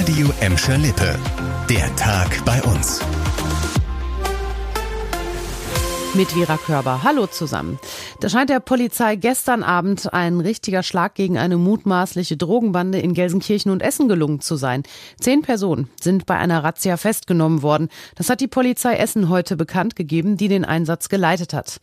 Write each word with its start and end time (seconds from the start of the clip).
Radio 0.00 0.32
Emscher 0.40 0.78
Lippe. 0.78 1.14
Der 1.68 1.94
Tag 1.96 2.42
bei 2.46 2.62
uns. 2.62 3.02
Mit 6.14 6.28
Vera 6.32 6.56
Körber. 6.56 7.02
Hallo 7.02 7.26
zusammen. 7.26 7.78
Da 8.20 8.30
scheint 8.30 8.48
der 8.48 8.60
Polizei 8.60 9.16
gestern 9.16 9.62
Abend 9.62 10.10
ein 10.14 10.40
richtiger 10.40 10.82
Schlag 10.82 11.16
gegen 11.16 11.36
eine 11.36 11.58
mutmaßliche 11.58 12.38
Drogenbande 12.38 12.98
in 12.98 13.12
Gelsenkirchen 13.12 13.70
und 13.70 13.82
Essen 13.82 14.08
gelungen 14.08 14.40
zu 14.40 14.56
sein. 14.56 14.84
Zehn 15.20 15.42
Personen 15.42 15.90
sind 16.00 16.24
bei 16.24 16.38
einer 16.38 16.64
Razzia 16.64 16.96
festgenommen 16.96 17.60
worden. 17.60 17.90
Das 18.14 18.30
hat 18.30 18.40
die 18.40 18.48
Polizei 18.48 18.96
Essen 18.96 19.28
heute 19.28 19.54
bekannt 19.54 19.96
gegeben, 19.96 20.38
die 20.38 20.48
den 20.48 20.64
Einsatz 20.64 21.10
geleitet 21.10 21.52
hat. 21.52 21.78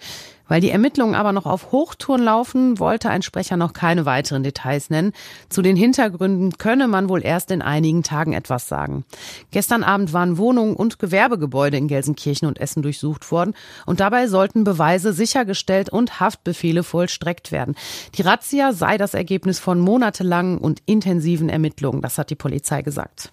Weil 0.47 0.61
die 0.61 0.71
Ermittlungen 0.71 1.15
aber 1.15 1.31
noch 1.31 1.45
auf 1.45 1.71
Hochtouren 1.71 2.23
laufen, 2.23 2.79
wollte 2.79 3.09
ein 3.09 3.21
Sprecher 3.21 3.57
noch 3.57 3.73
keine 3.73 4.05
weiteren 4.05 4.43
Details 4.43 4.89
nennen. 4.89 5.13
Zu 5.49 5.61
den 5.61 5.75
Hintergründen 5.75 6.57
könne 6.57 6.87
man 6.87 7.09
wohl 7.09 7.23
erst 7.23 7.51
in 7.51 7.61
einigen 7.61 8.03
Tagen 8.03 8.33
etwas 8.33 8.67
sagen. 8.67 9.05
Gestern 9.51 9.83
Abend 9.83 10.13
waren 10.13 10.37
Wohnungen 10.37 10.75
und 10.75 10.99
Gewerbegebäude 10.99 11.77
in 11.77 11.87
Gelsenkirchen 11.87 12.47
und 12.47 12.59
Essen 12.59 12.81
durchsucht 12.81 13.31
worden 13.31 13.53
und 13.85 13.99
dabei 13.99 14.27
sollten 14.27 14.63
Beweise 14.63 15.13
sichergestellt 15.13 15.89
und 15.89 16.19
Haftbefehle 16.19 16.83
vollstreckt 16.83 17.51
werden. 17.51 17.75
Die 18.15 18.21
Razzia 18.21 18.73
sei 18.73 18.97
das 18.97 19.13
Ergebnis 19.13 19.59
von 19.59 19.79
monatelangen 19.79 20.57
und 20.57 20.81
intensiven 20.85 21.49
Ermittlungen, 21.49 22.01
das 22.01 22.17
hat 22.17 22.29
die 22.29 22.35
Polizei 22.35 22.81
gesagt. 22.81 23.31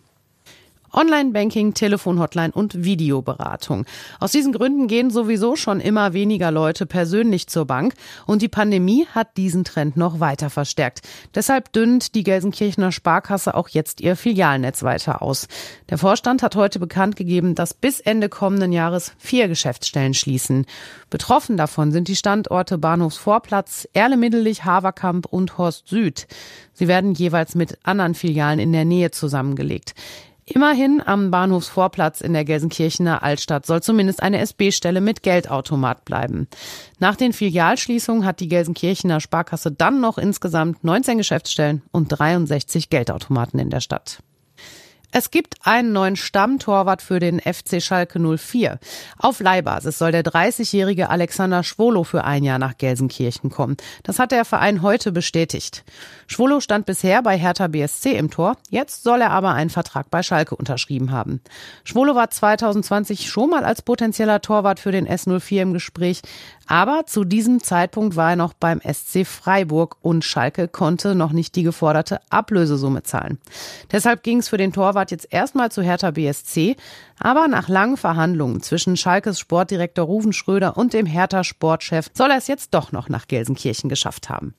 Online-Banking, 0.94 1.74
Telefonhotline 1.74 2.52
und 2.52 2.84
Videoberatung. 2.84 3.84
Aus 4.20 4.32
diesen 4.32 4.52
Gründen 4.52 4.86
gehen 4.86 5.10
sowieso 5.10 5.56
schon 5.56 5.80
immer 5.80 6.12
weniger 6.12 6.50
Leute 6.50 6.86
persönlich 6.86 7.48
zur 7.48 7.66
Bank 7.66 7.94
und 8.26 8.42
die 8.42 8.48
Pandemie 8.48 9.06
hat 9.14 9.36
diesen 9.36 9.64
Trend 9.64 9.96
noch 9.96 10.20
weiter 10.20 10.50
verstärkt. 10.50 11.02
Deshalb 11.34 11.72
dünnt 11.72 12.14
die 12.14 12.22
Gelsenkirchener 12.22 12.92
Sparkasse 12.92 13.54
auch 13.54 13.68
jetzt 13.68 14.00
ihr 14.00 14.16
Filialnetz 14.16 14.82
weiter 14.82 15.22
aus. 15.22 15.48
Der 15.90 15.98
Vorstand 15.98 16.42
hat 16.42 16.56
heute 16.56 16.78
bekannt 16.78 17.16
gegeben, 17.16 17.54
dass 17.54 17.74
bis 17.74 18.00
Ende 18.00 18.28
kommenden 18.28 18.72
Jahres 18.72 19.12
vier 19.18 19.48
Geschäftsstellen 19.48 20.14
schließen. 20.14 20.66
Betroffen 21.10 21.56
davon 21.56 21.92
sind 21.92 22.08
die 22.08 22.16
Standorte 22.16 22.78
Bahnhofsvorplatz, 22.78 23.88
Erle-Middelich, 23.92 24.64
Haverkamp 24.64 25.26
und 25.26 25.58
Horst 25.58 25.88
Süd. 25.88 26.26
Sie 26.72 26.88
werden 26.88 27.14
jeweils 27.14 27.54
mit 27.54 27.78
anderen 27.82 28.14
Filialen 28.14 28.58
in 28.58 28.72
der 28.72 28.84
Nähe 28.84 29.10
zusammengelegt. 29.10 29.94
Immerhin 30.46 31.02
am 31.04 31.30
Bahnhofsvorplatz 31.30 32.20
in 32.20 32.34
der 32.34 32.44
Gelsenkirchener 32.44 33.22
Altstadt 33.22 33.64
soll 33.64 33.82
zumindest 33.82 34.22
eine 34.22 34.40
SB-Stelle 34.40 35.00
mit 35.00 35.22
Geldautomat 35.22 36.04
bleiben. 36.04 36.48
Nach 36.98 37.16
den 37.16 37.32
Filialschließungen 37.32 38.26
hat 38.26 38.40
die 38.40 38.48
Gelsenkirchener 38.48 39.20
Sparkasse 39.20 39.72
dann 39.72 40.00
noch 40.00 40.18
insgesamt 40.18 40.84
19 40.84 41.16
Geschäftsstellen 41.16 41.82
und 41.92 42.08
63 42.08 42.90
Geldautomaten 42.90 43.58
in 43.58 43.70
der 43.70 43.80
Stadt. 43.80 44.18
Es 45.16 45.30
gibt 45.30 45.54
einen 45.62 45.92
neuen 45.92 46.16
Stammtorwart 46.16 47.00
für 47.00 47.20
den 47.20 47.38
FC 47.38 47.80
Schalke 47.80 48.18
04. 48.18 48.80
Auf 49.16 49.38
Leihbasis 49.38 49.96
soll 49.96 50.10
der 50.10 50.24
30-jährige 50.24 51.08
Alexander 51.08 51.62
Schwolo 51.62 52.02
für 52.02 52.24
ein 52.24 52.42
Jahr 52.42 52.58
nach 52.58 52.76
Gelsenkirchen 52.78 53.48
kommen. 53.48 53.76
Das 54.02 54.18
hat 54.18 54.32
der 54.32 54.44
Verein 54.44 54.82
heute 54.82 55.12
bestätigt. 55.12 55.84
Schwolo 56.26 56.58
stand 56.58 56.86
bisher 56.86 57.22
bei 57.22 57.38
Hertha 57.38 57.68
BSC 57.68 58.10
im 58.10 58.28
Tor. 58.28 58.56
Jetzt 58.70 59.04
soll 59.04 59.20
er 59.20 59.30
aber 59.30 59.52
einen 59.52 59.70
Vertrag 59.70 60.10
bei 60.10 60.24
Schalke 60.24 60.56
unterschrieben 60.56 61.12
haben. 61.12 61.40
Schwolo 61.84 62.16
war 62.16 62.28
2020 62.28 63.30
schon 63.30 63.50
mal 63.50 63.64
als 63.64 63.82
potenzieller 63.82 64.40
Torwart 64.40 64.80
für 64.80 64.90
den 64.90 65.06
S04 65.06 65.62
im 65.62 65.72
Gespräch. 65.74 66.22
Aber 66.66 67.04
zu 67.06 67.24
diesem 67.24 67.62
Zeitpunkt 67.62 68.16
war 68.16 68.30
er 68.30 68.36
noch 68.36 68.54
beim 68.54 68.80
SC 68.80 69.26
Freiburg 69.26 69.96
und 70.00 70.24
Schalke 70.24 70.68
konnte 70.68 71.14
noch 71.14 71.32
nicht 71.32 71.56
die 71.56 71.62
geforderte 71.62 72.20
Ablösesumme 72.30 73.02
zahlen. 73.02 73.38
Deshalb 73.92 74.22
ging 74.22 74.38
es 74.38 74.48
für 74.48 74.56
den 74.56 74.72
Torwart 74.72 75.10
jetzt 75.10 75.28
erstmal 75.30 75.70
zu 75.70 75.82
Hertha 75.82 76.10
BSC, 76.10 76.76
aber 77.18 77.48
nach 77.48 77.68
langen 77.68 77.96
Verhandlungen 77.96 78.62
zwischen 78.62 78.96
Schalkes 78.96 79.38
Sportdirektor 79.38 80.06
Ruven 80.06 80.32
Schröder 80.32 80.76
und 80.76 80.92
dem 80.92 81.06
Hertha 81.06 81.44
Sportchef 81.44 82.10
soll 82.14 82.30
er 82.30 82.38
es 82.38 82.48
jetzt 82.48 82.72
doch 82.74 82.92
noch 82.92 83.08
nach 83.08 83.28
Gelsenkirchen 83.28 83.88
geschafft 83.90 84.28
haben. 84.30 84.54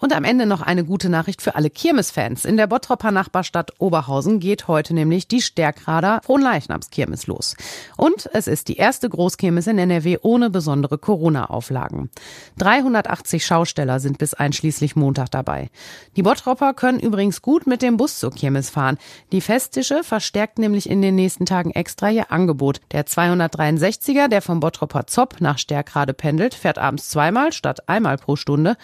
Und 0.00 0.14
am 0.14 0.24
Ende 0.24 0.46
noch 0.46 0.62
eine 0.62 0.84
gute 0.84 1.08
Nachricht 1.08 1.42
für 1.42 1.56
alle 1.56 1.70
Kirmesfans. 1.70 2.44
In 2.44 2.56
der 2.56 2.68
Bottropper 2.68 3.10
Nachbarstadt 3.10 3.72
Oberhausen 3.78 4.38
geht 4.38 4.68
heute 4.68 4.94
nämlich 4.94 5.26
die 5.26 5.42
Stärkrader 5.42 6.20
Frohnleichnamskirmes 6.24 7.26
los. 7.26 7.56
Und 7.96 8.30
es 8.32 8.46
ist 8.46 8.68
die 8.68 8.76
erste 8.76 9.08
Großkirmes 9.08 9.66
in 9.66 9.78
NRW 9.78 10.18
ohne 10.22 10.50
besondere 10.50 10.98
Corona-Auflagen. 10.98 12.10
380 12.58 13.44
Schausteller 13.44 13.98
sind 13.98 14.18
bis 14.18 14.34
einschließlich 14.34 14.94
Montag 14.94 15.30
dabei. 15.30 15.68
Die 16.16 16.22
Bottropper 16.22 16.74
können 16.74 17.00
übrigens 17.00 17.42
gut 17.42 17.66
mit 17.66 17.82
dem 17.82 17.96
Bus 17.96 18.18
zur 18.18 18.30
Kirmes 18.30 18.70
fahren. 18.70 18.98
Die 19.32 19.40
Festische 19.40 20.04
verstärkt 20.04 20.58
nämlich 20.58 20.88
in 20.88 21.02
den 21.02 21.16
nächsten 21.16 21.44
Tagen 21.44 21.72
extra 21.72 22.10
ihr 22.10 22.30
Angebot. 22.30 22.80
Der 22.92 23.06
263er, 23.06 24.28
der 24.28 24.42
vom 24.42 24.60
Bottropper 24.60 25.08
Zopp 25.08 25.40
nach 25.40 25.58
Stärkrade 25.58 26.14
pendelt, 26.14 26.54
fährt 26.54 26.78
abends 26.78 27.08
zweimal 27.08 27.52
statt 27.52 27.88
einmal 27.88 28.16
pro 28.16 28.36
Stunde 28.36 28.76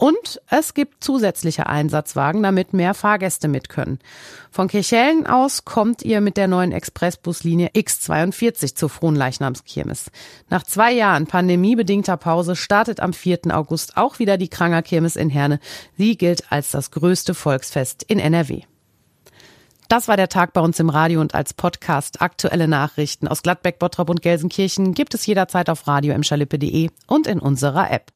und 0.00 0.40
es 0.48 0.72
gibt 0.72 1.04
zusätzliche 1.04 1.66
Einsatzwagen, 1.66 2.42
damit 2.42 2.72
mehr 2.72 2.94
Fahrgäste 2.94 3.48
mit 3.48 3.68
können. 3.68 3.98
Von 4.50 4.66
Kirchhellen 4.66 5.26
aus 5.26 5.66
kommt 5.66 6.00
ihr 6.02 6.22
mit 6.22 6.38
der 6.38 6.48
neuen 6.48 6.72
Expressbuslinie 6.72 7.68
X42 7.74 8.74
zur 8.74 8.88
Frohnleichnamskirmes. 8.88 10.10
Nach 10.48 10.62
zwei 10.62 10.90
Jahren 10.92 11.26
pandemiebedingter 11.26 12.16
Pause 12.16 12.56
startet 12.56 13.00
am 13.00 13.12
4. 13.12 13.54
August 13.54 13.98
auch 13.98 14.18
wieder 14.18 14.38
die 14.38 14.48
Krangerkirmes 14.48 15.16
in 15.16 15.28
Herne. 15.28 15.60
Sie 15.98 16.16
gilt 16.16 16.50
als 16.50 16.70
das 16.70 16.92
größte 16.92 17.34
Volksfest 17.34 18.02
in 18.02 18.18
NRW. 18.18 18.62
Das 19.88 20.08
war 20.08 20.16
der 20.16 20.30
Tag 20.30 20.54
bei 20.54 20.62
uns 20.62 20.80
im 20.80 20.88
Radio 20.88 21.20
und 21.20 21.34
als 21.34 21.52
Podcast. 21.52 22.22
Aktuelle 22.22 22.68
Nachrichten 22.68 23.28
aus 23.28 23.42
Gladbeck, 23.42 23.78
Bottrop 23.78 24.08
und 24.08 24.22
Gelsenkirchen 24.22 24.94
gibt 24.94 25.12
es 25.12 25.26
jederzeit 25.26 25.68
auf 25.68 25.86
radio 25.86 26.14
und 26.14 27.26
in 27.26 27.38
unserer 27.38 27.90
App. 27.90 28.12